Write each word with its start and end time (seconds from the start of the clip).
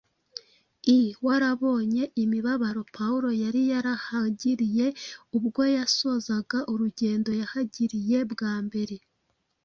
i 0.97 0.99
warabonye 1.25 2.03
imibabaro 2.23 2.81
Pawulo 2.95 3.29
yari 3.43 3.61
yarahagiriye 3.71 4.87
ubwo 5.37 5.61
yasozaga 5.77 6.57
urugendo 6.71 7.29
yahagiriye 7.41 8.17
bwa 8.31 8.53
mbere. 8.65 8.95